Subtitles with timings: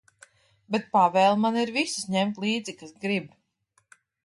[0.75, 3.31] Bet pavēle man ir visus ņemt līdzi, kas grib.